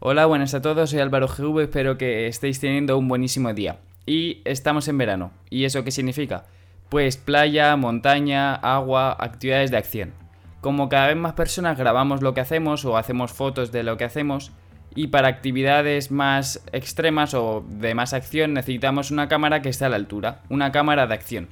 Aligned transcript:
Hola, 0.00 0.26
buenas 0.26 0.54
a 0.54 0.62
todos, 0.62 0.90
soy 0.90 1.00
Álvaro 1.00 1.26
GV, 1.26 1.62
espero 1.62 1.98
que 1.98 2.28
estéis 2.28 2.60
teniendo 2.60 2.96
un 2.96 3.08
buenísimo 3.08 3.52
día. 3.52 3.80
Y 4.06 4.42
estamos 4.44 4.86
en 4.86 4.96
verano. 4.96 5.32
¿Y 5.50 5.64
eso 5.64 5.82
qué 5.82 5.90
significa? 5.90 6.44
Pues 6.88 7.16
playa, 7.16 7.74
montaña, 7.74 8.54
agua, 8.54 9.16
actividades 9.18 9.72
de 9.72 9.76
acción. 9.76 10.12
Como 10.60 10.88
cada 10.88 11.08
vez 11.08 11.16
más 11.16 11.32
personas 11.32 11.76
grabamos 11.76 12.22
lo 12.22 12.32
que 12.32 12.40
hacemos 12.40 12.84
o 12.84 12.96
hacemos 12.96 13.32
fotos 13.32 13.72
de 13.72 13.82
lo 13.82 13.96
que 13.96 14.04
hacemos, 14.04 14.52
y 14.94 15.08
para 15.08 15.26
actividades 15.26 16.12
más 16.12 16.62
extremas 16.70 17.34
o 17.34 17.64
de 17.68 17.96
más 17.96 18.12
acción 18.12 18.54
necesitamos 18.54 19.10
una 19.10 19.26
cámara 19.26 19.62
que 19.62 19.68
esté 19.68 19.86
a 19.86 19.88
la 19.88 19.96
altura, 19.96 20.42
una 20.48 20.70
cámara 20.70 21.08
de 21.08 21.14
acción. 21.14 21.48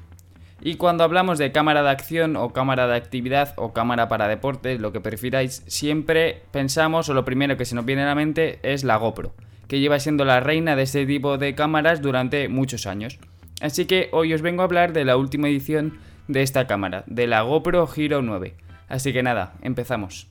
Y 0.60 0.76
cuando 0.76 1.04
hablamos 1.04 1.38
de 1.38 1.52
cámara 1.52 1.82
de 1.82 1.90
acción 1.90 2.36
o 2.36 2.52
cámara 2.52 2.86
de 2.86 2.96
actividad 2.96 3.52
o 3.56 3.72
cámara 3.72 4.08
para 4.08 4.28
deportes, 4.28 4.80
lo 4.80 4.92
que 4.92 5.00
prefiráis, 5.00 5.62
siempre 5.66 6.42
pensamos 6.50 7.08
o 7.08 7.14
lo 7.14 7.24
primero 7.24 7.56
que 7.56 7.66
se 7.66 7.74
nos 7.74 7.84
viene 7.84 8.02
a 8.02 8.06
la 8.06 8.14
mente 8.14 8.58
es 8.62 8.82
la 8.82 8.96
GoPro, 8.96 9.34
que 9.68 9.80
lleva 9.80 10.00
siendo 10.00 10.24
la 10.24 10.40
reina 10.40 10.74
de 10.74 10.82
este 10.82 11.04
tipo 11.04 11.36
de 11.36 11.54
cámaras 11.54 12.00
durante 12.00 12.48
muchos 12.48 12.86
años. 12.86 13.18
Así 13.60 13.84
que 13.84 14.08
hoy 14.12 14.32
os 14.32 14.42
vengo 14.42 14.62
a 14.62 14.64
hablar 14.64 14.92
de 14.92 15.04
la 15.04 15.16
última 15.16 15.48
edición 15.48 15.98
de 16.28 16.42
esta 16.42 16.66
cámara, 16.66 17.04
de 17.06 17.26
la 17.26 17.42
GoPro 17.42 17.88
Hero 17.94 18.22
9. 18.22 18.54
Así 18.88 19.12
que 19.12 19.22
nada, 19.22 19.54
empezamos. 19.62 20.28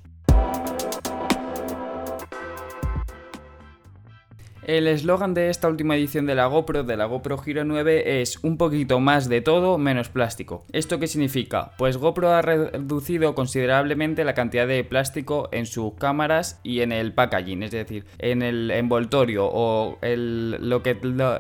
El 4.66 4.88
eslogan 4.88 5.36
de 5.36 5.52
esta 5.52 5.68
última 5.68 5.96
edición 5.96 6.26
de 6.26 6.34
la 6.34 6.48
GoPro, 6.48 6.84
de 6.84 6.98
la 6.98 7.06
GoPro 7.06 7.40
Hero 7.46 7.64
9, 7.66 8.22
es 8.22 8.44
un 8.44 8.58
poquito 8.58 9.00
más 9.00 9.30
de 9.30 9.42
todo 9.42 9.78
menos 9.78 10.10
plástico. 10.10 10.66
¿Esto 10.72 10.98
qué 10.98 11.06
significa? 11.06 11.74
Pues 11.78 11.98
GoPro 11.98 12.32
ha 12.32 12.42
reducido 12.42 13.36
considerablemente 13.36 14.24
la 14.24 14.34
cantidad 14.34 14.66
de 14.66 14.84
plástico 14.84 15.50
en 15.52 15.68
sus 15.68 15.94
cámaras 15.94 16.60
y 16.64 16.82
en 16.82 16.92
el 16.92 17.14
packaging, 17.14 17.62
es 17.62 17.70
decir, 17.70 18.08
en 18.18 18.42
el 18.42 18.72
envoltorio 18.72 19.48
o 19.48 20.00
lo 20.02 20.82
que 20.82 20.96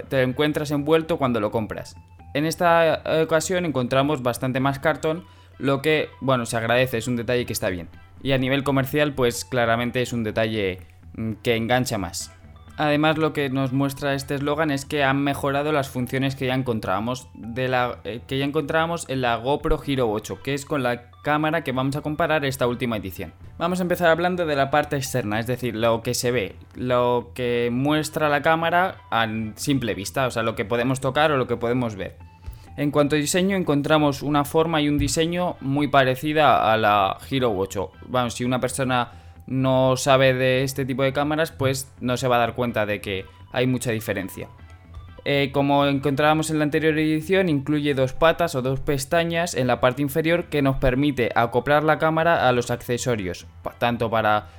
te 0.07 0.21
encuentras 0.21 0.69
envuelto 0.69 1.17
cuando 1.17 1.39
lo 1.39 1.49
compras. 1.49 1.95
En 2.35 2.45
esta 2.45 3.01
ocasión 3.23 3.65
encontramos 3.65 4.21
bastante 4.21 4.59
más 4.59 4.77
cartón, 4.77 5.23
lo 5.57 5.81
que, 5.81 6.09
bueno, 6.21 6.45
se 6.45 6.57
agradece, 6.57 6.99
es 6.99 7.07
un 7.07 7.15
detalle 7.15 7.47
que 7.47 7.53
está 7.53 7.69
bien. 7.69 7.89
Y 8.21 8.33
a 8.33 8.37
nivel 8.37 8.63
comercial, 8.63 9.15
pues 9.15 9.45
claramente 9.45 10.03
es 10.03 10.13
un 10.13 10.23
detalle 10.23 10.77
mm, 11.15 11.33
que 11.41 11.55
engancha 11.55 11.97
más. 11.97 12.34
Además, 12.77 13.17
lo 13.17 13.31
que 13.31 13.49
nos 13.49 13.71
muestra 13.71 14.15
este 14.15 14.35
eslogan 14.35 14.69
es 14.69 14.83
que 14.83 15.03
han 15.03 15.23
mejorado 15.23 15.71
las 15.71 15.89
funciones 15.89 16.35
que 16.35 16.47
ya 16.47 16.55
encontrábamos, 16.55 17.29
de 17.33 17.69
la, 17.69 17.99
eh, 18.03 18.19
que 18.27 18.37
ya 18.37 18.45
encontrábamos 18.45 19.07
en 19.09 19.21
la 19.21 19.37
GoPro 19.37 19.81
Hero 19.85 20.11
8, 20.11 20.39
que 20.43 20.53
es 20.53 20.65
con 20.65 20.83
la 20.83 21.09
cámara 21.23 21.63
que 21.63 21.71
vamos 21.71 21.95
a 21.95 22.01
comparar 22.01 22.43
esta 22.43 22.67
última 22.67 22.97
edición. 22.97 23.33
Vamos 23.57 23.79
a 23.79 23.83
empezar 23.83 24.09
hablando 24.09 24.45
de 24.45 24.57
la 24.57 24.71
parte 24.71 24.97
externa, 24.97 25.39
es 25.39 25.47
decir, 25.47 25.73
lo 25.75 26.01
que 26.01 26.13
se 26.13 26.31
ve, 26.31 26.55
lo 26.75 27.31
que 27.33 27.69
muestra 27.71 28.27
la 28.27 28.41
cámara 28.41 28.97
a 29.09 29.25
simple 29.55 29.93
vista, 29.93 30.27
o 30.27 30.31
sea, 30.31 30.43
lo 30.43 30.55
que 30.55 30.65
podemos 30.65 30.99
tocar 30.99 31.31
o 31.31 31.37
lo 31.37 31.47
que 31.47 31.55
podemos 31.55 31.95
ver. 31.95 32.17
En 32.75 32.91
cuanto 32.91 33.15
a 33.15 33.19
diseño, 33.19 33.55
encontramos 33.55 34.21
una 34.21 34.43
forma 34.43 34.81
y 34.81 34.89
un 34.89 34.97
diseño 34.97 35.55
muy 35.61 35.87
parecida 35.87 36.73
a 36.73 36.75
la 36.75 37.17
Hero 37.31 37.53
8. 37.55 37.91
Vamos, 38.07 38.33
si 38.33 38.43
una 38.43 38.59
persona 38.59 39.11
no 39.47 39.97
sabe 39.97 40.33
de 40.33 40.63
este 40.63 40.85
tipo 40.85 41.03
de 41.03 41.13
cámaras, 41.13 41.51
pues 41.51 41.91
no 41.99 42.17
se 42.17 42.27
va 42.27 42.37
a 42.37 42.39
dar 42.39 42.55
cuenta 42.55 42.85
de 42.85 43.01
que 43.01 43.25
hay 43.51 43.67
mucha 43.67 43.91
diferencia. 43.91 44.49
Eh, 45.27 45.49
como 45.51 45.87
encontrábamos 45.87 46.51
en 46.51 46.59
la 46.59 46.65
anterior 46.65 46.97
edición, 46.99 47.49
incluye 47.49 47.95
dos 47.95 48.13
patas 48.13 48.53
o 48.53 48.61
dos 48.61 48.79
pestañas 48.79 49.55
en 49.55 49.65
la 49.65 49.81
parte 49.81 50.03
inferior 50.03 50.45
que 50.45 50.61
nos 50.61 50.77
permite 50.77 51.31
acoplar 51.33 51.83
la 51.83 51.97
cámara 51.97 52.47
a 52.47 52.51
los 52.51 52.69
accesorios, 52.69 53.47
tanto 53.79 54.11
para 54.11 54.49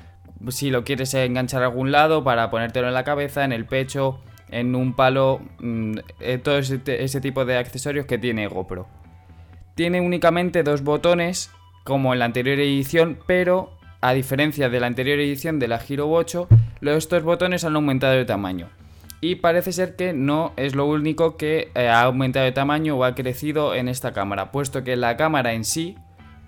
si 0.48 0.70
lo 0.70 0.82
quieres 0.82 1.14
enganchar 1.14 1.62
a 1.62 1.66
algún 1.66 1.92
lado, 1.92 2.24
para 2.24 2.50
ponértelo 2.50 2.88
en 2.88 2.94
la 2.94 3.04
cabeza, 3.04 3.44
en 3.44 3.52
el 3.52 3.64
pecho, 3.64 4.18
en 4.50 4.74
un 4.74 4.94
palo, 4.94 5.40
mm, 5.60 5.98
eh, 6.20 6.38
todo 6.38 6.58
ese 6.58 7.20
tipo 7.20 7.44
de 7.44 7.58
accesorios 7.58 8.06
que 8.06 8.18
tiene 8.18 8.48
GoPro. 8.48 8.88
Tiene 9.76 10.00
únicamente 10.00 10.64
dos 10.64 10.82
botones, 10.82 11.50
como 11.84 12.12
en 12.12 12.18
la 12.18 12.24
anterior 12.24 12.58
edición, 12.58 13.18
pero 13.26 13.75
a 14.00 14.12
diferencia 14.12 14.68
de 14.68 14.80
la 14.80 14.86
anterior 14.86 15.18
edición 15.18 15.58
de 15.58 15.68
la 15.68 15.80
Hero 15.86 16.10
8, 16.10 16.48
estos 16.82 17.22
botones 17.22 17.64
han 17.64 17.76
aumentado 17.76 18.14
de 18.14 18.24
tamaño. 18.24 18.68
Y 19.20 19.36
parece 19.36 19.72
ser 19.72 19.96
que 19.96 20.12
no 20.12 20.52
es 20.56 20.74
lo 20.74 20.86
único 20.86 21.36
que 21.36 21.70
eh, 21.74 21.88
ha 21.88 22.02
aumentado 22.02 22.44
de 22.44 22.52
tamaño 22.52 22.96
o 22.96 23.04
ha 23.04 23.14
crecido 23.14 23.74
en 23.74 23.88
esta 23.88 24.12
cámara, 24.12 24.52
puesto 24.52 24.84
que 24.84 24.96
la 24.96 25.16
cámara 25.16 25.54
en 25.54 25.64
sí 25.64 25.96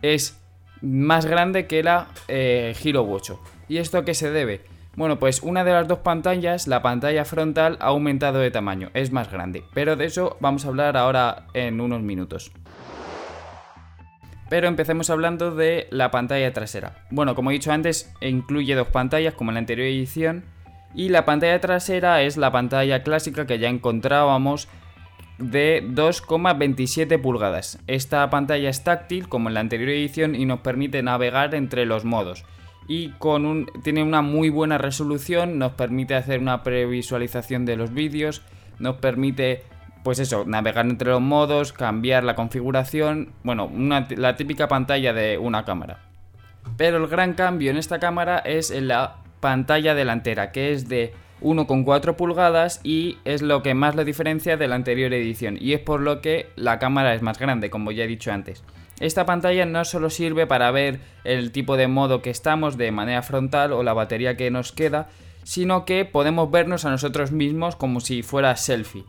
es 0.03 0.39
más 0.83 1.27
grande 1.27 1.67
que 1.67 1.83
la 1.83 2.09
eh, 2.29 2.75
Hero 2.83 3.07
8. 3.09 3.41
¿Y 3.69 3.79
esto 3.79 3.99
a 3.99 4.05
qué 4.05 4.15
se 4.15 4.31
debe? 4.31 4.63
Bueno, 4.97 5.19
pues 5.19 5.43
una 5.43 5.65
de 5.65 5.73
las 5.73 5.87
dos 5.87 6.01
pantallas, 6.01 6.67
la 6.67 6.83
pantalla 6.83 7.25
frontal, 7.25 7.79
ha 7.81 7.87
aumentado 7.87 8.41
de 8.41 8.51
tamaño, 8.51 8.91
es 8.95 9.13
más 9.13 9.31
grande, 9.31 9.63
pero 9.73 9.95
de 9.95 10.07
eso 10.07 10.37
vamos 10.41 10.65
a 10.65 10.69
hablar 10.69 10.97
ahora 10.97 11.47
en 11.55 11.81
unos 11.81 12.03
minutos. 12.03 12.51
Pero 14.49 14.69
empecemos 14.69 15.11
hablando 15.11 15.55
de 15.55 15.87
la 15.91 16.11
pantalla 16.11 16.53
trasera. 16.53 17.07
Bueno, 17.11 17.35
como 17.35 17.51
he 17.51 17.55
dicho 17.55 17.73
antes, 17.73 18.13
incluye 18.21 18.75
dos 18.75 18.89
pantallas 18.89 19.35
como 19.35 19.51
en 19.51 19.55
la 19.55 19.61
anterior 19.61 19.87
edición. 19.87 20.45
Y 20.95 21.11
la 21.11 21.25
pantalla 21.25 21.61
trasera 21.61 22.23
es 22.23 22.37
la 22.37 22.51
pantalla 22.51 23.03
clásica 23.03 23.47
que 23.47 23.59
ya 23.59 23.69
encontrábamos 23.69 24.69
de 25.39 25.85
2,27 25.87 27.21
pulgadas. 27.21 27.79
Esta 27.87 28.29
pantalla 28.31 28.71
es 28.71 28.85
táctil 28.85 29.29
como 29.29 29.49
en 29.49 29.55
la 29.55 29.61
anterior 29.61 29.91
edición 29.91 30.35
y 30.35 30.45
nos 30.47 30.61
permite 30.61 31.03
navegar 31.03 31.55
entre 31.55 31.87
los 31.87 32.05
modos. 32.05 32.45
Y 32.89 33.13
tiene 33.83 34.03
una 34.03 34.23
muy 34.23 34.49
buena 34.49 34.79
resolución, 34.79 35.59
nos 35.59 35.73
permite 35.73 36.15
hacer 36.15 36.41
una 36.41 36.63
previsualización 36.63 37.67
de 37.67 37.77
los 37.77 37.93
vídeos, 37.93 38.43
nos 38.79 38.97
permite 38.97 39.63
pues 40.09 40.21
eso, 40.21 40.45
navegar 40.47 40.87
entre 40.87 41.11
los 41.11 41.21
modos, 41.21 41.75
cambiar 41.75 42.25
la 42.25 42.35
configuración, 42.35 43.29
bueno, 43.43 43.71
la 44.17 44.37
típica 44.37 44.67
pantalla 44.67 45.13
de 45.13 45.37
una 45.37 45.67
cámara. 45.67 45.99
Pero 46.79 46.97
el 46.97 47.09
gran 47.09 47.35
cambio 47.35 47.71
en 47.71 47.77
esta 47.77 47.99
cámara 47.99 48.39
es 48.39 48.71
en 48.71 48.89
la 48.89 49.17
pantalla 49.41 49.95
delantera, 49.95 50.51
que 50.51 50.73
es 50.73 50.89
de 50.89 51.13
1,4 51.43 52.17
pulgadas 52.17 52.81
y 52.83 53.19
es 53.27 53.43
lo 53.43 53.63
que 53.63 53.75
más 53.75 53.97
la 53.97 54.05
diferencia 54.05 54.57
de 54.57 54.67
la 54.67 54.77
anterior 54.77 55.13
edición 55.13 55.59
y 55.61 55.75
es 55.75 55.81
por 55.81 56.01
lo 56.01 56.23
que 56.23 56.49
la 56.57 56.79
cámara 56.79 57.13
es 57.13 57.21
más 57.21 57.39
grande, 57.39 57.69
como 57.69 57.93
ya 57.93 58.05
he 58.05 58.09
dicho 58.09 58.33
antes. 58.33 58.65
Esta 59.01 59.27
pantalla 59.27 59.67
no 59.67 59.85
solo 59.85 60.09
sirve 60.09 60.47
para 60.47 60.71
ver 60.71 61.01
el 61.25 61.53
tipo 61.53 61.77
de 61.77 61.87
modo 61.87 62.23
que 62.23 62.31
estamos 62.31 62.79
de 62.79 62.93
manera 62.93 63.21
frontal 63.21 63.75
o 63.75 63.83
la 63.83 63.93
batería 63.93 64.39
que 64.39 64.51
nos 64.51 64.73
queda, 64.73 65.11
sino 65.45 65.85
que 65.85 66.07
podemos 66.07 66.51
vernos 66.51 66.87
a 66.87 66.91
nosotros 66.91 67.31
mismos 67.31 67.77
como 67.77 68.01
si 68.01 68.23
fuera 68.23 68.57
selfie. 68.57 69.05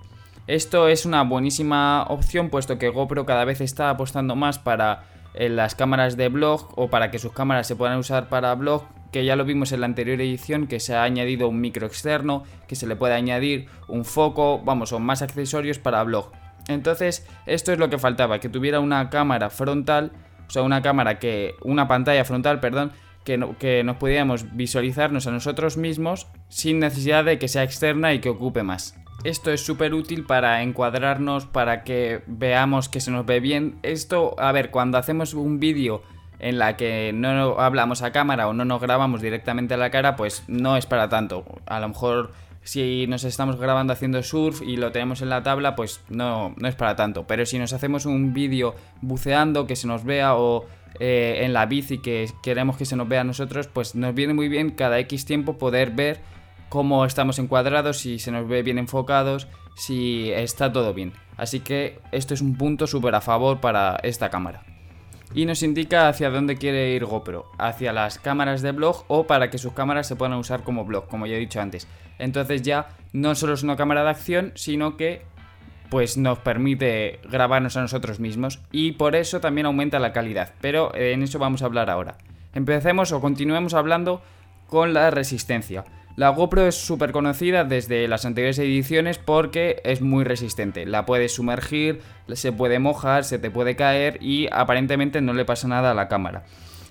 Esto 0.49 0.87
es 0.87 1.05
una 1.05 1.21
buenísima 1.21 2.07
opción 2.09 2.49
puesto 2.49 2.79
que 2.79 2.89
GoPro 2.89 3.23
cada 3.23 3.45
vez 3.45 3.61
está 3.61 3.91
apostando 3.91 4.35
más 4.35 4.57
para 4.57 5.03
eh, 5.35 5.47
las 5.47 5.75
cámaras 5.75 6.17
de 6.17 6.27
blog 6.29 6.71
o 6.75 6.89
para 6.89 7.11
que 7.11 7.19
sus 7.19 7.33
cámaras 7.33 7.67
se 7.67 7.75
puedan 7.75 7.99
usar 7.99 8.29
para 8.29 8.55
blog, 8.55 8.81
que 9.11 9.23
ya 9.23 9.35
lo 9.35 9.45
vimos 9.45 9.73
en 9.73 9.81
la 9.81 9.85
anterior 9.85 10.19
edición, 10.19 10.65
que 10.65 10.79
se 10.79 10.95
ha 10.95 11.03
añadido 11.03 11.47
un 11.47 11.61
micro 11.61 11.85
externo, 11.85 12.45
que 12.67 12.75
se 12.75 12.87
le 12.87 12.95
puede 12.95 13.13
añadir 13.13 13.67
un 13.87 14.05
foco, 14.05 14.59
vamos, 14.65 14.91
o 14.91 14.97
más 14.97 15.21
accesorios 15.21 15.77
para 15.77 16.01
blog. 16.01 16.31
Entonces, 16.67 17.27
esto 17.45 17.71
es 17.71 17.77
lo 17.77 17.91
que 17.91 17.99
faltaba, 17.99 18.39
que 18.39 18.49
tuviera 18.49 18.79
una 18.79 19.11
cámara 19.11 19.51
frontal, 19.51 20.13
o 20.47 20.49
sea, 20.49 20.63
una 20.63 20.81
cámara 20.81 21.19
que, 21.19 21.53
una 21.61 21.87
pantalla 21.87 22.25
frontal, 22.25 22.59
perdón, 22.59 22.91
que, 23.23 23.39
que 23.59 23.83
nos 23.83 23.97
pudiéramos 23.97 24.55
visualizarnos 24.55 25.27
a 25.27 25.31
nosotros 25.31 25.77
mismos 25.77 26.25
sin 26.47 26.79
necesidad 26.79 27.23
de 27.23 27.37
que 27.37 27.47
sea 27.47 27.61
externa 27.61 28.15
y 28.15 28.19
que 28.19 28.29
ocupe 28.29 28.63
más. 28.63 28.95
Esto 29.23 29.51
es 29.51 29.65
súper 29.65 29.93
útil 29.93 30.25
para 30.25 30.63
encuadrarnos, 30.63 31.45
para 31.45 31.83
que 31.83 32.21
veamos 32.27 32.87
que 32.87 33.01
se 33.01 33.11
nos 33.11 33.25
ve 33.25 33.39
bien. 33.39 33.77
Esto, 33.83 34.35
a 34.39 34.51
ver, 34.51 34.71
cuando 34.71 34.97
hacemos 34.97 35.33
un 35.33 35.59
vídeo 35.59 36.01
en 36.39 36.57
la 36.57 36.77
que 36.77 37.11
no 37.13 37.59
hablamos 37.59 38.01
a 38.01 38.11
cámara 38.11 38.47
o 38.47 38.53
no 38.53 38.63
nos 38.63 38.81
grabamos 38.81 39.21
directamente 39.21 39.73
a 39.73 39.77
la 39.77 39.89
cara, 39.89 40.15
pues 40.15 40.43
no 40.47 40.77
es 40.77 40.85
para 40.85 41.09
tanto. 41.09 41.43
A 41.65 41.81
lo 41.81 41.89
mejor 41.89 42.31
si 42.63 43.07
nos 43.07 43.23
estamos 43.25 43.57
grabando 43.57 43.93
haciendo 43.93 44.23
surf 44.23 44.61
y 44.61 44.77
lo 44.77 44.91
tenemos 44.91 45.21
en 45.21 45.29
la 45.29 45.43
tabla, 45.43 45.75
pues 45.75 46.01
no, 46.09 46.53
no 46.57 46.67
es 46.67 46.75
para 46.75 46.95
tanto. 46.95 47.25
Pero 47.27 47.45
si 47.45 47.59
nos 47.59 47.73
hacemos 47.73 48.05
un 48.05 48.33
vídeo 48.33 48.75
buceando, 49.01 49.67
que 49.67 49.75
se 49.75 49.87
nos 49.87 50.05
vea 50.05 50.35
o 50.35 50.65
eh, 50.99 51.41
en 51.41 51.53
la 51.53 51.65
bici 51.65 51.99
que 51.99 52.29
queremos 52.41 52.77
que 52.77 52.85
se 52.85 52.95
nos 52.95 53.07
vea 53.07 53.21
a 53.21 53.25
nosotros, 53.25 53.67
pues 53.67 53.95
nos 53.95 54.15
viene 54.15 54.33
muy 54.33 54.47
bien 54.47 54.71
cada 54.71 54.99
X 54.99 55.25
tiempo 55.25 55.57
poder 55.57 55.91
ver 55.91 56.21
cómo 56.69 57.05
estamos 57.05 57.39
encuadrados, 57.39 57.97
si 57.97 58.19
se 58.19 58.31
nos 58.31 58.47
ve 58.47 58.63
bien 58.63 58.77
enfocados, 58.77 59.47
si 59.75 60.31
está 60.31 60.71
todo 60.71 60.93
bien. 60.93 61.13
Así 61.37 61.59
que 61.59 61.99
esto 62.11 62.33
es 62.33 62.41
un 62.41 62.55
punto 62.55 62.87
súper 62.87 63.15
a 63.15 63.21
favor 63.21 63.59
para 63.59 63.97
esta 64.03 64.29
cámara. 64.29 64.63
Y 65.33 65.45
nos 65.45 65.61
indica 65.61 66.07
hacia 66.07 66.31
dónde 66.31 66.57
quiere 66.57 66.95
ir 66.95 67.05
GoPro, 67.05 67.51
hacia 67.57 67.93
las 67.93 68.17
cámaras 68.17 68.61
de 68.61 68.71
blog 68.71 69.05
o 69.07 69.27
para 69.27 69.49
que 69.49 69.59
sus 69.59 69.73
cámaras 69.73 70.07
se 70.07 70.15
puedan 70.15 70.37
usar 70.37 70.63
como 70.63 70.85
blog, 70.85 71.07
como 71.07 71.27
ya 71.27 71.35
he 71.35 71.39
dicho 71.39 71.61
antes. 71.61 71.87
Entonces 72.17 72.63
ya 72.63 72.89
no 73.13 73.35
solo 73.35 73.53
es 73.53 73.63
una 73.63 73.75
cámara 73.75 74.03
de 74.03 74.09
acción, 74.09 74.51
sino 74.55 74.97
que 74.97 75.23
pues 75.89 76.17
nos 76.17 76.39
permite 76.39 77.19
grabarnos 77.29 77.77
a 77.77 77.81
nosotros 77.81 78.19
mismos 78.19 78.59
y 78.71 78.93
por 78.93 79.15
eso 79.15 79.39
también 79.39 79.65
aumenta 79.65 79.99
la 79.99 80.13
calidad, 80.13 80.53
pero 80.61 80.93
en 80.95 81.23
eso 81.23 81.39
vamos 81.39 81.61
a 81.61 81.65
hablar 81.65 81.89
ahora. 81.89 82.17
Empecemos 82.53 83.11
o 83.11 83.21
continuemos 83.21 83.73
hablando 83.73 84.21
con 84.67 84.93
la 84.93 85.09
resistencia. 85.09 85.83
La 86.19 86.31
GoPro 86.31 86.67
es 86.67 86.75
súper 86.75 87.13
conocida 87.13 87.63
desde 87.63 88.05
las 88.09 88.25
anteriores 88.25 88.59
ediciones 88.59 89.17
porque 89.17 89.79
es 89.85 90.01
muy 90.01 90.25
resistente. 90.25 90.85
La 90.85 91.05
puedes 91.05 91.33
sumergir, 91.35 92.01
se 92.33 92.51
puede 92.51 92.77
mojar, 92.77 93.23
se 93.23 93.39
te 93.39 93.49
puede 93.49 93.77
caer 93.77 94.21
y 94.21 94.49
aparentemente 94.51 95.21
no 95.21 95.31
le 95.31 95.45
pasa 95.45 95.69
nada 95.69 95.91
a 95.91 95.93
la 95.93 96.09
cámara. 96.09 96.43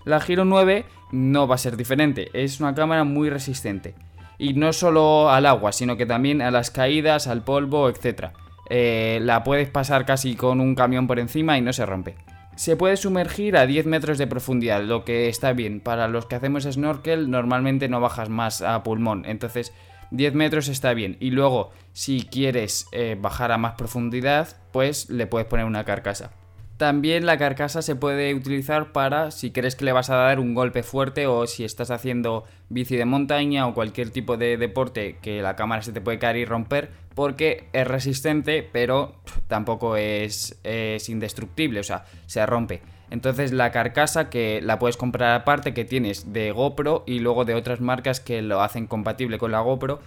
La 0.06 0.18
Giro 0.20 0.46
9 0.46 0.86
no 1.12 1.46
va 1.46 1.56
a 1.56 1.58
ser 1.58 1.76
diferente, 1.76 2.30
es 2.32 2.58
una 2.60 2.74
cámara 2.74 3.04
muy 3.04 3.28
resistente. 3.28 3.94
Y 4.38 4.54
no 4.54 4.72
solo 4.72 5.28
al 5.28 5.44
agua, 5.44 5.72
sino 5.72 5.98
que 5.98 6.06
también 6.06 6.40
a 6.40 6.50
las 6.50 6.70
caídas, 6.70 7.26
al 7.26 7.44
polvo, 7.44 7.90
etc. 7.90 8.30
Eh, 8.70 9.18
la 9.20 9.44
puedes 9.44 9.68
pasar 9.68 10.06
casi 10.06 10.36
con 10.36 10.58
un 10.58 10.74
camión 10.74 11.06
por 11.06 11.18
encima 11.18 11.58
y 11.58 11.60
no 11.60 11.74
se 11.74 11.84
rompe. 11.84 12.14
Se 12.58 12.74
puede 12.74 12.96
sumergir 12.96 13.56
a 13.56 13.66
10 13.66 13.86
metros 13.86 14.18
de 14.18 14.26
profundidad, 14.26 14.82
lo 14.82 15.04
que 15.04 15.28
está 15.28 15.52
bien. 15.52 15.78
Para 15.78 16.08
los 16.08 16.26
que 16.26 16.34
hacemos 16.34 16.64
snorkel 16.64 17.30
normalmente 17.30 17.88
no 17.88 18.00
bajas 18.00 18.30
más 18.30 18.62
a 18.62 18.82
pulmón, 18.82 19.24
entonces 19.26 19.72
10 20.10 20.34
metros 20.34 20.66
está 20.66 20.92
bien. 20.92 21.16
Y 21.20 21.30
luego, 21.30 21.70
si 21.92 22.22
quieres 22.22 22.88
eh, 22.90 23.16
bajar 23.16 23.52
a 23.52 23.58
más 23.58 23.74
profundidad, 23.74 24.56
pues 24.72 25.08
le 25.08 25.28
puedes 25.28 25.46
poner 25.46 25.66
una 25.66 25.84
carcasa. 25.84 26.32
También 26.78 27.26
la 27.26 27.38
carcasa 27.38 27.82
se 27.82 27.96
puede 27.96 28.32
utilizar 28.34 28.92
para 28.92 29.32
si 29.32 29.50
crees 29.50 29.74
que 29.74 29.84
le 29.84 29.90
vas 29.90 30.10
a 30.10 30.14
dar 30.14 30.38
un 30.38 30.54
golpe 30.54 30.84
fuerte 30.84 31.26
o 31.26 31.48
si 31.48 31.64
estás 31.64 31.90
haciendo 31.90 32.44
bici 32.68 32.96
de 32.96 33.04
montaña 33.04 33.66
o 33.66 33.74
cualquier 33.74 34.10
tipo 34.10 34.36
de 34.36 34.56
deporte 34.56 35.16
que 35.20 35.42
la 35.42 35.56
cámara 35.56 35.82
se 35.82 35.92
te 35.92 36.00
puede 36.00 36.20
caer 36.20 36.36
y 36.36 36.44
romper 36.44 36.90
porque 37.16 37.64
es 37.72 37.84
resistente 37.84 38.62
pero 38.62 39.16
tampoco 39.48 39.96
es, 39.96 40.60
es 40.62 41.08
indestructible, 41.08 41.80
o 41.80 41.84
sea, 41.84 42.04
se 42.26 42.46
rompe. 42.46 42.80
Entonces 43.10 43.50
la 43.50 43.72
carcasa 43.72 44.30
que 44.30 44.60
la 44.62 44.78
puedes 44.78 44.96
comprar 44.96 45.34
aparte 45.34 45.74
que 45.74 45.84
tienes 45.84 46.32
de 46.32 46.52
GoPro 46.52 47.02
y 47.08 47.18
luego 47.18 47.44
de 47.44 47.54
otras 47.54 47.80
marcas 47.80 48.20
que 48.20 48.40
lo 48.40 48.62
hacen 48.62 48.86
compatible 48.86 49.38
con 49.38 49.50
la 49.50 49.58
GoPro 49.58 49.98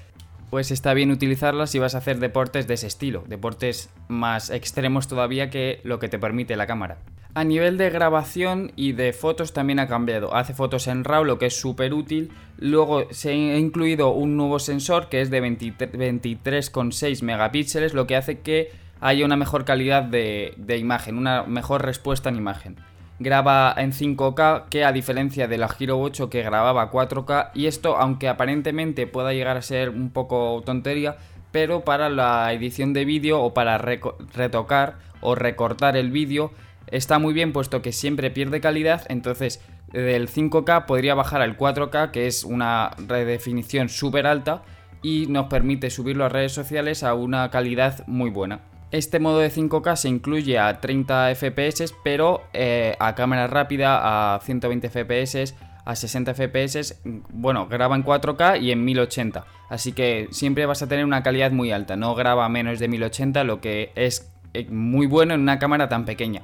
pues 0.51 0.69
está 0.69 0.93
bien 0.93 1.09
utilizarlas 1.11 1.71
si 1.71 1.79
vas 1.79 1.95
a 1.95 1.99
hacer 1.99 2.19
deportes 2.19 2.67
de 2.67 2.75
ese 2.75 2.85
estilo, 2.85 3.23
deportes 3.25 3.89
más 4.09 4.49
extremos 4.49 5.07
todavía 5.07 5.49
que 5.49 5.79
lo 5.83 5.97
que 5.97 6.09
te 6.09 6.19
permite 6.19 6.57
la 6.57 6.67
cámara. 6.67 6.97
A 7.33 7.45
nivel 7.45 7.77
de 7.77 7.89
grabación 7.89 8.73
y 8.75 8.91
de 8.91 9.13
fotos 9.13 9.53
también 9.53 9.79
ha 9.79 9.87
cambiado. 9.87 10.35
Hace 10.35 10.53
fotos 10.53 10.87
en 10.87 11.05
RAW, 11.05 11.23
lo 11.23 11.39
que 11.39 11.45
es 11.45 11.57
súper 11.57 11.93
útil. 11.93 12.29
Luego 12.57 13.07
se 13.11 13.31
ha 13.31 13.57
incluido 13.57 14.11
un 14.11 14.35
nuevo 14.35 14.59
sensor 14.59 15.07
que 15.07 15.21
es 15.21 15.29
de 15.29 15.41
23,6 15.41 17.23
megapíxeles, 17.23 17.93
lo 17.93 18.05
que 18.05 18.17
hace 18.17 18.41
que 18.41 18.71
haya 18.99 19.23
una 19.23 19.37
mejor 19.37 19.63
calidad 19.63 20.03
de 20.03 20.77
imagen, 20.77 21.17
una 21.17 21.43
mejor 21.43 21.85
respuesta 21.85 22.27
en 22.27 22.35
imagen 22.35 22.75
graba 23.21 23.73
en 23.77 23.91
5K, 23.91 24.65
que 24.69 24.83
a 24.83 24.91
diferencia 24.91 25.47
de 25.47 25.57
la 25.57 25.69
Giro 25.69 25.99
8 25.99 26.29
que 26.29 26.43
grababa 26.43 26.91
4K, 26.91 27.51
y 27.53 27.67
esto 27.67 27.97
aunque 27.97 28.27
aparentemente 28.27 29.07
pueda 29.07 29.33
llegar 29.33 29.57
a 29.57 29.61
ser 29.61 29.89
un 29.89 30.09
poco 30.09 30.61
tontería, 30.65 31.17
pero 31.51 31.81
para 31.81 32.09
la 32.09 32.51
edición 32.53 32.93
de 32.93 33.05
vídeo 33.05 33.41
o 33.41 33.53
para 33.53 33.77
retocar 33.77 34.95
o 35.21 35.35
recortar 35.35 35.97
el 35.97 36.11
vídeo 36.11 36.51
está 36.87 37.19
muy 37.19 37.33
bien 37.33 37.53
puesto 37.53 37.81
que 37.81 37.91
siempre 37.91 38.31
pierde 38.31 38.61
calidad, 38.61 39.05
entonces 39.09 39.61
del 39.91 40.29
5K 40.29 40.85
podría 40.85 41.15
bajar 41.15 41.41
al 41.41 41.57
4K, 41.57 42.11
que 42.11 42.27
es 42.27 42.43
una 42.43 42.91
redefinición 42.97 43.89
súper 43.89 44.25
alta 44.27 44.63
y 45.01 45.27
nos 45.27 45.47
permite 45.47 45.89
subirlo 45.89 46.25
a 46.25 46.29
redes 46.29 46.53
sociales 46.53 47.03
a 47.03 47.13
una 47.13 47.49
calidad 47.49 48.05
muy 48.07 48.29
buena. 48.29 48.70
Este 48.91 49.19
modo 49.19 49.39
de 49.39 49.49
5K 49.49 49.95
se 49.95 50.09
incluye 50.09 50.59
a 50.59 50.81
30 50.81 51.33
FPS, 51.35 51.95
pero 52.03 52.43
eh, 52.51 52.97
a 52.99 53.15
cámara 53.15 53.47
rápida, 53.47 54.35
a 54.35 54.39
120 54.41 54.89
FPS, 54.89 55.55
a 55.85 55.95
60 55.95 56.33
FPS, 56.33 57.01
bueno, 57.29 57.67
graba 57.67 57.95
en 57.95 58.03
4K 58.03 58.61
y 58.61 58.71
en 58.71 58.83
1080. 58.83 59.45
Así 59.69 59.93
que 59.93 60.27
siempre 60.31 60.65
vas 60.65 60.81
a 60.81 60.89
tener 60.89 61.05
una 61.05 61.23
calidad 61.23 61.51
muy 61.51 61.71
alta, 61.71 61.95
no 61.95 62.15
graba 62.15 62.49
menos 62.49 62.79
de 62.79 62.89
1080, 62.89 63.45
lo 63.45 63.61
que 63.61 63.93
es 63.95 64.29
eh, 64.53 64.67
muy 64.69 65.07
bueno 65.07 65.35
en 65.35 65.39
una 65.39 65.57
cámara 65.57 65.87
tan 65.87 66.03
pequeña, 66.03 66.41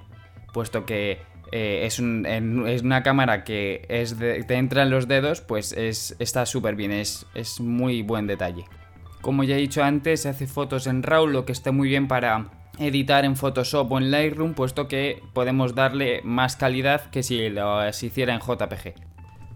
puesto 0.53 0.85
que 0.85 1.19
eh, 1.51 1.81
es, 1.83 1.99
una 1.99 3.03
cámara 3.03 3.43
que 3.43 3.85
te 4.47 4.55
entra 4.55 4.83
en 4.83 4.89
los 4.89 5.09
dedos, 5.09 5.41
pues 5.41 5.73
es, 5.73 6.15
está 6.19 6.45
súper 6.45 6.75
bien, 6.75 6.93
es 6.93 7.25
muy 7.59 8.03
buen 8.03 8.25
detalle. 8.25 8.63
Como 9.27 9.43
ya 9.43 9.55
he 9.55 9.59
dicho 9.59 9.83
antes, 9.83 10.21
se 10.21 10.29
hace 10.29 10.47
fotos 10.47 10.87
en 10.87 11.03
RAW, 11.03 11.27
lo 11.27 11.43
que 11.43 11.51
está 11.51 11.73
muy 11.73 11.89
bien 11.89 12.07
para 12.07 12.45
editar 12.79 13.25
en 13.25 13.35
Photoshop 13.35 13.91
o 13.91 13.97
en 13.97 14.09
Lightroom, 14.09 14.53
puesto 14.53 14.87
que 14.87 15.21
podemos 15.33 15.75
darle 15.75 16.21
más 16.23 16.55
calidad 16.55 17.09
que 17.09 17.23
si 17.23 17.49
lo 17.49 17.85
hiciera 17.89 18.33
en 18.33 18.39
JPG. 18.39 18.93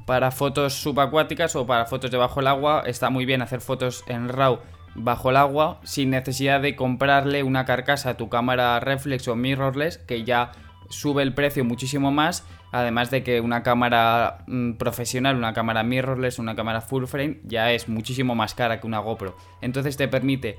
Para 0.05 0.31
fotos 0.31 0.73
subacuáticas 0.73 1.55
o 1.55 1.65
para 1.65 1.85
fotos 1.85 2.11
debajo 2.11 2.41
del 2.41 2.47
agua, 2.47 2.83
está 2.85 3.09
muy 3.09 3.23
bien 3.23 3.41
hacer 3.41 3.61
fotos 3.61 4.03
en 4.07 4.27
RAW 4.27 4.59
bajo 4.95 5.29
el 5.29 5.37
agua 5.37 5.79
sin 5.83 6.09
necesidad 6.09 6.59
de 6.59 6.75
comprarle 6.75 7.41
una 7.41 7.63
carcasa 7.63 8.09
a 8.09 8.17
tu 8.17 8.27
cámara 8.27 8.77
reflex 8.81 9.25
o 9.29 9.37
mirrorless 9.37 9.99
que 9.99 10.25
ya 10.25 10.51
sube 10.89 11.23
el 11.23 11.33
precio 11.33 11.63
muchísimo 11.63 12.11
más, 12.11 12.45
además 12.71 13.11
de 13.11 13.23
que 13.23 13.41
una 13.41 13.63
cámara 13.63 14.43
mm, 14.47 14.73
profesional, 14.73 15.35
una 15.35 15.53
cámara 15.53 15.83
mirrorless, 15.83 16.39
una 16.39 16.55
cámara 16.55 16.81
full 16.81 17.05
frame 17.05 17.39
ya 17.43 17.71
es 17.71 17.89
muchísimo 17.89 18.35
más 18.35 18.53
cara 18.55 18.79
que 18.79 18.87
una 18.87 18.99
GoPro. 18.99 19.35
Entonces 19.61 19.97
te 19.97 20.07
permite 20.07 20.57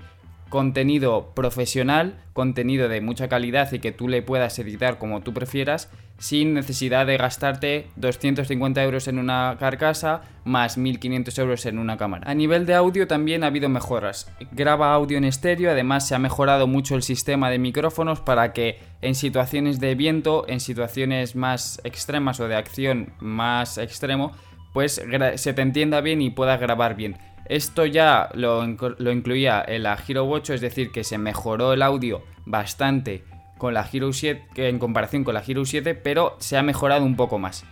contenido 0.52 1.32
profesional, 1.34 2.20
contenido 2.34 2.90
de 2.90 3.00
mucha 3.00 3.26
calidad 3.26 3.72
y 3.72 3.78
que 3.78 3.90
tú 3.90 4.06
le 4.06 4.20
puedas 4.20 4.58
editar 4.58 4.98
como 4.98 5.22
tú 5.22 5.32
prefieras, 5.32 5.90
sin 6.18 6.52
necesidad 6.52 7.06
de 7.06 7.16
gastarte 7.16 7.86
250 7.96 8.84
euros 8.84 9.08
en 9.08 9.18
una 9.18 9.56
carcasa 9.58 10.20
más 10.44 10.76
1500 10.76 11.38
euros 11.38 11.64
en 11.64 11.78
una 11.78 11.96
cámara. 11.96 12.30
A 12.30 12.34
nivel 12.34 12.66
de 12.66 12.74
audio 12.74 13.06
también 13.06 13.44
ha 13.44 13.46
habido 13.46 13.70
mejoras. 13.70 14.30
Graba 14.50 14.92
audio 14.92 15.16
en 15.16 15.24
estéreo, 15.24 15.70
además 15.70 16.06
se 16.06 16.14
ha 16.14 16.18
mejorado 16.18 16.66
mucho 16.66 16.96
el 16.96 17.02
sistema 17.02 17.48
de 17.48 17.58
micrófonos 17.58 18.20
para 18.20 18.52
que 18.52 18.78
en 19.00 19.14
situaciones 19.14 19.80
de 19.80 19.94
viento, 19.94 20.44
en 20.48 20.60
situaciones 20.60 21.34
más 21.34 21.80
extremas 21.82 22.40
o 22.40 22.48
de 22.48 22.56
acción 22.56 23.14
más 23.20 23.78
extremo, 23.78 24.32
pues 24.74 25.02
se 25.36 25.54
te 25.54 25.62
entienda 25.62 26.02
bien 26.02 26.20
y 26.20 26.28
puedas 26.28 26.60
grabar 26.60 26.94
bien. 26.94 27.16
Esto 27.46 27.86
ya 27.86 28.28
lo, 28.34 28.64
incluía 28.64 29.64
en 29.66 29.82
la 29.82 29.98
Hero 30.06 30.28
8, 30.28 30.54
es 30.54 30.60
decir, 30.60 30.92
que 30.92 31.04
se 31.04 31.18
mejoró 31.18 31.72
el 31.72 31.82
audio 31.82 32.22
bastante 32.44 33.24
con 33.58 33.74
la 33.74 33.88
Hero 33.92 34.12
7, 34.12 34.48
que 34.54 34.68
en 34.68 34.78
comparación 34.78 35.24
con 35.24 35.34
la 35.34 35.42
Hero 35.46 35.64
7, 35.64 35.94
pero 35.94 36.36
se 36.38 36.56
ha 36.56 36.62
mejorado 36.62 37.04
un 37.04 37.16
poco 37.16 37.38
más. 37.38 37.64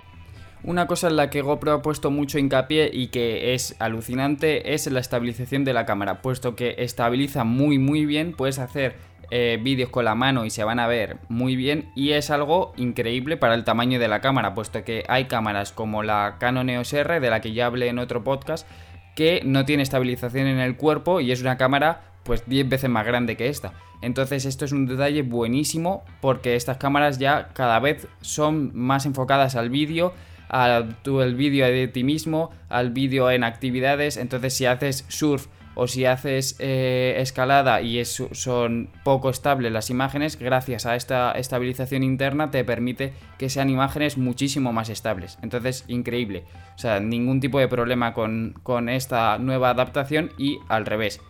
Una 0.62 0.86
cosa 0.86 1.08
en 1.08 1.16
la 1.16 1.30
que 1.30 1.40
GoPro 1.40 1.72
ha 1.72 1.82
puesto 1.82 2.10
mucho 2.10 2.38
hincapié 2.38 2.90
y 2.92 3.06
que 3.08 3.54
es 3.54 3.76
alucinante 3.78 4.74
es 4.74 4.86
la 4.88 5.00
estabilización 5.00 5.64
de 5.64 5.72
la 5.72 5.86
cámara, 5.86 6.20
puesto 6.20 6.54
que 6.54 6.74
estabiliza 6.78 7.44
muy 7.44 7.78
muy 7.78 8.04
bien, 8.04 8.34
puedes 8.36 8.58
hacer 8.58 8.96
eh, 9.30 9.58
vídeos 9.62 9.90
con 9.90 10.04
la 10.04 10.14
mano 10.14 10.44
y 10.44 10.50
se 10.50 10.64
van 10.64 10.80
a 10.80 10.86
ver 10.86 11.16
muy 11.28 11.54
bien 11.54 11.92
y 11.94 12.10
es 12.10 12.30
algo 12.30 12.74
increíble 12.76 13.36
para 13.36 13.54
el 13.54 13.64
tamaño 13.64 14.00
de 14.00 14.08
la 14.08 14.20
cámara, 14.20 14.54
puesto 14.54 14.84
que 14.84 15.04
hay 15.08 15.26
cámaras 15.26 15.72
como 15.72 16.02
la 16.02 16.36
Canon 16.38 16.68
EOS 16.68 16.92
R, 16.92 17.20
de 17.20 17.30
la 17.30 17.40
que 17.40 17.52
ya 17.52 17.66
hablé 17.66 17.88
en 17.88 17.98
otro 17.98 18.22
podcast, 18.22 18.68
que 19.14 19.42
no 19.44 19.64
tiene 19.64 19.82
estabilización 19.82 20.46
en 20.46 20.58
el 20.58 20.76
cuerpo 20.76 21.20
y 21.20 21.32
es 21.32 21.40
una 21.40 21.56
cámara 21.56 22.02
pues 22.22 22.42
10 22.46 22.68
veces 22.68 22.90
más 22.90 23.06
grande 23.06 23.36
que 23.36 23.48
esta. 23.48 23.72
Entonces 24.02 24.44
esto 24.44 24.64
es 24.64 24.72
un 24.72 24.86
detalle 24.86 25.22
buenísimo 25.22 26.04
porque 26.20 26.56
estas 26.56 26.78
cámaras 26.78 27.18
ya 27.18 27.48
cada 27.52 27.78
vez 27.80 28.06
son 28.20 28.70
más 28.74 29.06
enfocadas 29.06 29.56
al 29.56 29.70
vídeo, 29.70 30.14
al 30.48 30.96
el 31.04 31.34
vídeo 31.34 31.66
de 31.66 31.88
ti 31.88 32.04
mismo, 32.04 32.50
al 32.68 32.90
vídeo 32.90 33.30
en 33.30 33.44
actividades. 33.44 34.16
Entonces 34.16 34.54
si 34.54 34.66
haces 34.66 35.04
surf 35.08 35.46
o 35.74 35.86
si 35.86 36.04
haces 36.04 36.56
eh, 36.58 37.14
escalada 37.18 37.80
y 37.80 38.04
son 38.04 38.90
poco 39.04 39.30
estables 39.30 39.72
las 39.72 39.90
imágenes, 39.90 40.38
gracias 40.38 40.86
a 40.86 40.96
esta 40.96 41.32
estabilización 41.32 42.02
interna 42.02 42.50
te 42.50 42.64
permite 42.64 43.12
que 43.38 43.48
sean 43.48 43.70
imágenes 43.70 44.18
muchísimo 44.18 44.72
más 44.72 44.88
estables. 44.88 45.38
Entonces, 45.42 45.84
increíble. 45.88 46.44
O 46.74 46.78
sea, 46.78 47.00
ningún 47.00 47.40
tipo 47.40 47.58
de 47.58 47.68
problema 47.68 48.14
con, 48.14 48.54
con 48.62 48.88
esta 48.88 49.38
nueva 49.38 49.70
adaptación 49.70 50.30
y 50.38 50.58
al 50.68 50.86
revés. 50.86 51.20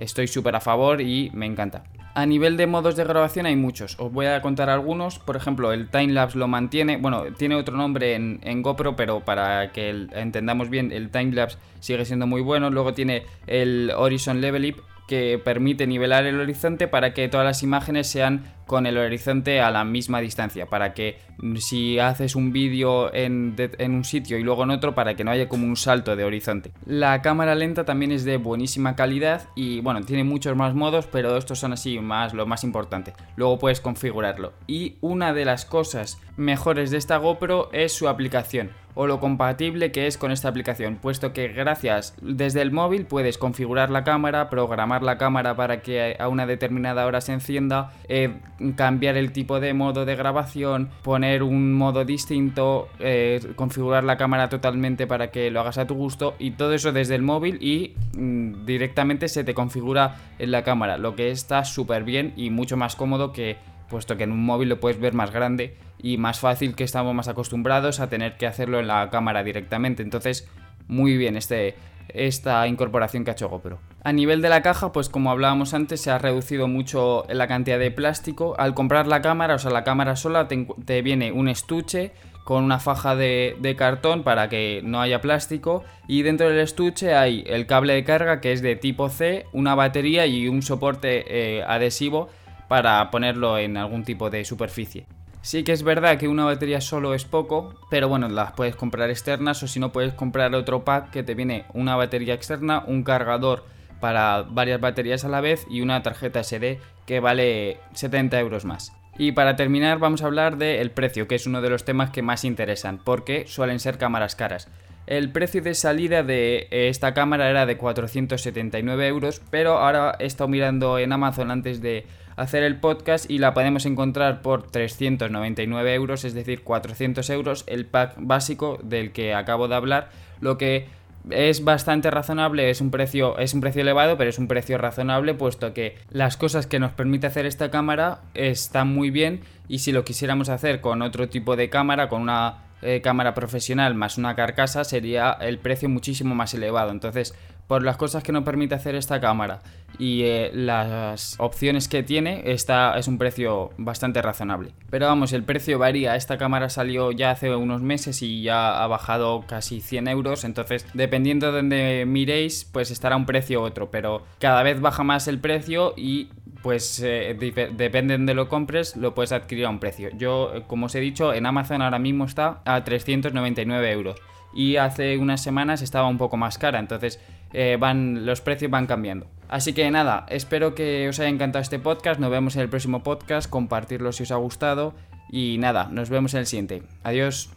Estoy 0.00 0.26
súper 0.26 0.56
a 0.56 0.60
favor 0.60 1.00
y 1.00 1.30
me 1.34 1.46
encanta. 1.46 1.84
A 2.14 2.26
nivel 2.26 2.56
de 2.56 2.66
modos 2.66 2.96
de 2.96 3.04
grabación 3.04 3.46
hay 3.46 3.54
muchos, 3.54 3.96
os 4.00 4.10
voy 4.12 4.26
a 4.26 4.42
contar 4.42 4.68
algunos, 4.68 5.20
por 5.20 5.36
ejemplo 5.36 5.72
el 5.72 5.88
timelapse 5.88 6.38
lo 6.38 6.48
mantiene, 6.48 6.96
bueno, 6.96 7.22
tiene 7.38 7.54
otro 7.54 7.76
nombre 7.76 8.16
en, 8.16 8.62
GoPro, 8.62 8.96
pero 8.96 9.20
para 9.20 9.70
que 9.70 10.08
entendamos 10.12 10.70
bien, 10.70 10.90
el 10.90 11.10
timelapse 11.10 11.58
sigue 11.78 12.04
siendo 12.04 12.26
muy 12.26 12.40
bueno, 12.40 12.68
luego 12.70 12.94
tiene 12.94 13.26
el 13.46 13.92
Horizon 13.94 14.40
Level 14.40 14.74
Up 14.74 14.82
que 15.06 15.40
permite 15.42 15.88
nivelar 15.88 16.24
el 16.24 16.38
horizonte 16.40 16.86
para 16.86 17.12
que 17.12 17.28
todas 17.28 17.44
las 17.44 17.64
imágenes 17.64 18.06
sean 18.06 18.44
con 18.70 18.86
el 18.86 18.98
horizonte 18.98 19.60
a 19.60 19.72
la 19.72 19.82
misma 19.82 20.20
distancia, 20.20 20.66
para 20.66 20.94
que 20.94 21.18
si 21.56 21.98
haces 21.98 22.36
un 22.36 22.52
vídeo 22.52 23.12
en, 23.12 23.56
un 23.80 24.04
sitio 24.04 24.38
y 24.38 24.44
luego 24.44 24.62
en 24.62 24.70
otro, 24.70 24.94
para 24.94 25.16
que 25.16 25.24
no 25.24 25.32
haya 25.32 25.48
como 25.48 25.66
un 25.66 25.74
salto 25.74 26.14
de 26.14 26.22
horizonte. 26.22 26.70
La 26.86 27.20
cámara 27.20 27.56
lenta 27.56 27.84
también 27.84 28.12
es 28.12 28.24
de 28.24 28.36
buenísima 28.36 28.94
calidad 28.94 29.48
y 29.56 29.80
bueno, 29.80 30.02
tiene 30.02 30.22
muchos 30.22 30.54
más 30.54 30.76
modos, 30.76 31.08
pero 31.10 31.36
estos 31.36 31.58
son 31.58 31.72
así 31.72 31.98
más 31.98 32.32
lo 32.32 32.46
más 32.46 32.62
importante. 32.62 33.12
Luego 33.34 33.58
puedes 33.58 33.80
configurarlo. 33.80 34.52
Y 34.68 34.98
una 35.00 35.32
de 35.32 35.46
las 35.46 35.64
cosas 35.64 36.20
mejores 36.36 36.92
de 36.92 36.98
esta 36.98 37.16
GoPro 37.16 37.70
es 37.72 37.92
su 37.92 38.08
aplicación 38.08 38.70
o 38.94 39.06
lo 39.06 39.20
compatible 39.20 39.92
que 39.92 40.06
es 40.06 40.18
con 40.18 40.32
esta 40.32 40.48
aplicación, 40.48 40.96
puesto 40.96 41.32
que 41.32 41.48
gracias 41.48 42.14
desde 42.20 42.60
el 42.62 42.70
móvil 42.70 43.06
puedes 43.06 43.38
configurar 43.38 43.90
la 43.90 44.04
cámara, 44.04 44.50
programar 44.50 45.02
la 45.02 45.18
cámara 45.18 45.56
para 45.56 45.82
que 45.82 46.16
a 46.18 46.28
una 46.28 46.46
determinada 46.46 47.06
hora 47.06 47.20
se 47.20 47.32
encienda, 47.32 47.92
eh, 48.08 48.34
cambiar 48.76 49.16
el 49.16 49.32
tipo 49.32 49.60
de 49.60 49.74
modo 49.74 50.04
de 50.04 50.16
grabación, 50.16 50.90
poner 51.02 51.42
un 51.42 51.72
modo 51.72 52.04
distinto, 52.04 52.88
eh, 52.98 53.40
configurar 53.56 54.04
la 54.04 54.16
cámara 54.16 54.48
totalmente 54.48 55.06
para 55.06 55.30
que 55.30 55.50
lo 55.50 55.60
hagas 55.60 55.78
a 55.78 55.86
tu 55.86 55.94
gusto 55.94 56.34
y 56.38 56.52
todo 56.52 56.74
eso 56.74 56.92
desde 56.92 57.14
el 57.14 57.22
móvil 57.22 57.58
y 57.60 57.94
mm, 58.16 58.66
directamente 58.66 59.28
se 59.28 59.44
te 59.44 59.54
configura 59.54 60.16
en 60.38 60.50
la 60.50 60.62
cámara, 60.62 60.98
lo 60.98 61.16
que 61.16 61.30
está 61.30 61.64
súper 61.64 62.04
bien 62.04 62.32
y 62.36 62.50
mucho 62.50 62.76
más 62.76 62.96
cómodo 62.96 63.32
que 63.32 63.56
puesto 63.88 64.16
que 64.16 64.24
en 64.24 64.32
un 64.32 64.44
móvil 64.44 64.68
lo 64.68 64.80
puedes 64.80 65.00
ver 65.00 65.14
más 65.14 65.32
grande 65.32 65.76
y 65.98 66.16
más 66.16 66.38
fácil 66.38 66.74
que 66.74 66.84
estamos 66.84 67.14
más 67.14 67.28
acostumbrados 67.28 68.00
a 68.00 68.08
tener 68.08 68.36
que 68.36 68.46
hacerlo 68.46 68.78
en 68.78 68.86
la 68.86 69.10
cámara 69.10 69.42
directamente. 69.42 70.02
Entonces, 70.02 70.48
muy 70.86 71.16
bien 71.16 71.36
este, 71.36 71.74
esta 72.08 72.66
incorporación 72.66 73.24
que 73.24 73.30
ha 73.30 73.34
hecho 73.34 73.48
GoPro. 73.48 73.78
A 74.02 74.12
nivel 74.12 74.40
de 74.42 74.48
la 74.48 74.62
caja, 74.62 74.92
pues 74.92 75.08
como 75.08 75.30
hablábamos 75.30 75.74
antes, 75.74 76.00
se 76.00 76.10
ha 76.10 76.18
reducido 76.18 76.68
mucho 76.68 77.24
la 77.28 77.46
cantidad 77.46 77.78
de 77.78 77.90
plástico. 77.90 78.54
Al 78.58 78.74
comprar 78.74 79.06
la 79.06 79.20
cámara, 79.20 79.54
o 79.54 79.58
sea, 79.58 79.70
la 79.70 79.84
cámara 79.84 80.16
sola, 80.16 80.48
te, 80.48 81.02
viene 81.02 81.32
un 81.32 81.48
estuche 81.48 82.12
con 82.44 82.64
una 82.64 82.80
faja 82.80 83.14
de, 83.14 83.74
cartón 83.76 84.22
para 84.22 84.48
que 84.48 84.80
no 84.82 85.00
haya 85.00 85.20
plástico 85.20 85.84
y 86.08 86.22
dentro 86.22 86.48
del 86.48 86.58
estuche 86.58 87.14
hay 87.14 87.44
el 87.46 87.66
cable 87.66 87.92
de 87.92 88.02
carga 88.02 88.40
que 88.40 88.52
es 88.52 88.62
de 88.62 88.74
tipo 88.74 89.08
C, 89.08 89.46
una 89.52 89.74
batería 89.74 90.26
y 90.26 90.48
un 90.48 90.62
soporte 90.62 91.24
eh, 91.28 91.62
adhesivo 91.62 92.28
para 92.66 93.10
ponerlo 93.10 93.58
en 93.58 93.76
algún 93.76 94.04
tipo 94.04 94.30
de 94.30 94.44
superficie. 94.44 95.06
Sí 95.42 95.64
que 95.64 95.72
es 95.72 95.82
verdad 95.82 96.18
que 96.18 96.28
una 96.28 96.44
batería 96.44 96.82
solo 96.82 97.14
es 97.14 97.24
poco, 97.24 97.74
pero 97.88 98.08
bueno, 98.08 98.28
las 98.28 98.52
puedes 98.52 98.76
comprar 98.76 99.08
externas 99.08 99.62
o 99.62 99.68
si 99.68 99.80
no 99.80 99.90
puedes 99.90 100.12
comprar 100.12 100.54
otro 100.54 100.84
pack 100.84 101.10
que 101.10 101.22
te 101.22 101.34
viene 101.34 101.64
una 101.72 101.96
batería 101.96 102.34
externa, 102.34 102.84
un 102.86 103.04
cargador 103.04 103.64
para 104.00 104.42
varias 104.42 104.80
baterías 104.80 105.24
a 105.24 105.28
la 105.28 105.40
vez 105.40 105.66
y 105.70 105.80
una 105.80 106.02
tarjeta 106.02 106.44
SD 106.44 106.78
que 107.06 107.20
vale 107.20 107.78
70 107.94 108.38
euros 108.38 108.66
más. 108.66 108.92
Y 109.16 109.32
para 109.32 109.56
terminar 109.56 109.98
vamos 109.98 110.22
a 110.22 110.26
hablar 110.26 110.58
del 110.58 110.90
precio, 110.90 111.26
que 111.26 111.36
es 111.36 111.46
uno 111.46 111.62
de 111.62 111.70
los 111.70 111.84
temas 111.84 112.10
que 112.10 112.22
más 112.22 112.44
interesan, 112.44 112.98
porque 112.98 113.46
suelen 113.46 113.80
ser 113.80 113.96
cámaras 113.96 114.36
caras. 114.36 114.68
El 115.10 115.32
precio 115.32 115.60
de 115.60 115.74
salida 115.74 116.22
de 116.22 116.68
esta 116.70 117.14
cámara 117.14 117.50
era 117.50 117.66
de 117.66 117.76
479 117.76 119.08
euros, 119.08 119.42
pero 119.50 119.78
ahora 119.78 120.14
he 120.20 120.26
estado 120.26 120.46
mirando 120.46 121.00
en 121.00 121.12
Amazon 121.12 121.50
antes 121.50 121.82
de 121.82 122.06
hacer 122.36 122.62
el 122.62 122.76
podcast 122.78 123.28
y 123.28 123.38
la 123.38 123.52
podemos 123.52 123.86
encontrar 123.86 124.40
por 124.40 124.70
399 124.70 125.94
euros, 125.94 126.24
es 126.24 126.32
decir, 126.32 126.62
400 126.62 127.28
euros 127.30 127.64
el 127.66 127.86
pack 127.86 128.18
básico 128.18 128.78
del 128.84 129.10
que 129.10 129.34
acabo 129.34 129.66
de 129.66 129.74
hablar, 129.74 130.10
lo 130.40 130.56
que 130.56 130.86
es 131.28 131.64
bastante 131.64 132.08
razonable, 132.12 132.70
es 132.70 132.80
un 132.80 132.92
precio 132.92 133.36
es 133.38 133.52
un 133.52 133.60
precio 133.60 133.82
elevado, 133.82 134.16
pero 134.16 134.30
es 134.30 134.38
un 134.38 134.46
precio 134.46 134.78
razonable 134.78 135.34
puesto 135.34 135.74
que 135.74 135.96
las 136.10 136.36
cosas 136.36 136.68
que 136.68 136.78
nos 136.78 136.92
permite 136.92 137.26
hacer 137.26 137.46
esta 137.46 137.72
cámara 137.72 138.20
están 138.34 138.94
muy 138.94 139.10
bien 139.10 139.40
y 139.66 139.80
si 139.80 139.90
lo 139.90 140.04
quisiéramos 140.04 140.50
hacer 140.50 140.80
con 140.80 141.02
otro 141.02 141.28
tipo 141.28 141.56
de 141.56 141.68
cámara, 141.68 142.08
con 142.08 142.22
una 142.22 142.69
eh, 142.82 143.00
cámara 143.02 143.34
profesional 143.34 143.94
más 143.94 144.18
una 144.18 144.34
carcasa 144.34 144.84
sería 144.84 145.32
el 145.40 145.58
precio 145.58 145.88
muchísimo 145.88 146.34
más 146.34 146.54
elevado. 146.54 146.90
Entonces, 146.90 147.34
por 147.70 147.84
las 147.84 147.96
cosas 147.96 148.24
que 148.24 148.32
nos 148.32 148.42
permite 148.42 148.74
hacer 148.74 148.96
esta 148.96 149.20
cámara 149.20 149.60
y 149.96 150.22
eh, 150.22 150.50
las 150.52 151.36
opciones 151.38 151.86
que 151.86 152.02
tiene, 152.02 152.42
esta 152.46 152.98
es 152.98 153.06
un 153.06 153.16
precio 153.16 153.70
bastante 153.76 154.20
razonable. 154.20 154.72
Pero 154.90 155.06
vamos, 155.06 155.32
el 155.32 155.44
precio 155.44 155.78
varía. 155.78 156.16
Esta 156.16 156.36
cámara 156.36 156.68
salió 156.68 157.12
ya 157.12 157.30
hace 157.30 157.54
unos 157.54 157.80
meses 157.80 158.22
y 158.22 158.42
ya 158.42 158.82
ha 158.82 158.88
bajado 158.88 159.44
casi 159.46 159.80
100 159.80 160.08
euros. 160.08 160.42
Entonces, 160.42 160.84
dependiendo 160.94 161.46
de 161.46 161.52
donde 161.52 162.04
miréis, 162.08 162.64
pues 162.64 162.90
estará 162.90 163.14
un 163.14 163.24
precio 163.24 163.60
u 163.60 163.64
otro. 163.64 163.88
Pero 163.92 164.24
cada 164.40 164.64
vez 164.64 164.80
baja 164.80 165.04
más 165.04 165.28
el 165.28 165.38
precio 165.38 165.94
y 165.96 166.30
pues 166.62 167.00
eh, 167.02 167.36
dependen 167.72 168.26
de 168.26 168.34
lo 168.34 168.48
compres, 168.48 168.96
lo 168.96 169.14
puedes 169.14 169.32
adquirir 169.32 169.66
a 169.66 169.70
un 169.70 169.78
precio. 169.78 170.10
Yo, 170.16 170.54
eh, 170.54 170.64
como 170.66 170.86
os 170.86 170.94
he 170.94 171.00
dicho, 171.00 171.32
en 171.32 171.46
Amazon 171.46 171.82
ahora 171.82 171.98
mismo 171.98 172.24
está 172.24 172.60
a 172.64 172.84
399 172.84 173.90
euros. 173.92 174.16
Y 174.52 174.76
hace 174.76 175.16
unas 175.18 175.42
semanas 175.42 175.80
estaba 175.80 176.08
un 176.08 176.18
poco 176.18 176.36
más 176.36 176.58
cara, 176.58 176.80
entonces 176.80 177.20
eh, 177.52 177.76
van, 177.78 178.26
los 178.26 178.40
precios 178.40 178.70
van 178.70 178.86
cambiando. 178.86 179.26
Así 179.48 179.72
que 179.72 179.90
nada, 179.90 180.26
espero 180.28 180.74
que 180.74 181.08
os 181.08 181.18
haya 181.20 181.28
encantado 181.28 181.62
este 181.62 181.78
podcast, 181.78 182.20
nos 182.20 182.30
vemos 182.30 182.56
en 182.56 182.62
el 182.62 182.68
próximo 182.68 183.02
podcast, 183.02 183.48
compartirlo 183.48 184.12
si 184.12 184.24
os 184.24 184.32
ha 184.32 184.36
gustado 184.36 184.94
y 185.30 185.58
nada, 185.58 185.88
nos 185.90 186.10
vemos 186.10 186.34
en 186.34 186.40
el 186.40 186.46
siguiente. 186.46 186.82
Adiós. 187.04 187.50